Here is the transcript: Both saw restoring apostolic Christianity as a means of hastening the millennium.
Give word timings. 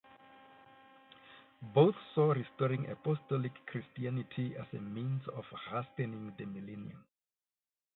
Both 1.61 1.93
saw 2.15 2.31
restoring 2.31 2.89
apostolic 2.89 3.51
Christianity 3.67 4.55
as 4.55 4.65
a 4.73 4.81
means 4.81 5.27
of 5.27 5.45
hastening 5.69 6.33
the 6.39 6.45
millennium. 6.45 7.05